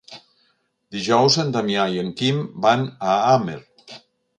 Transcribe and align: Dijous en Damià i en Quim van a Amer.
Dijous 0.95 1.37
en 1.45 1.55
Damià 1.57 1.85
i 1.99 2.03
en 2.07 2.11
Quim 2.23 2.43
van 2.67 2.91
a 3.15 3.23
Amer. 3.39 3.65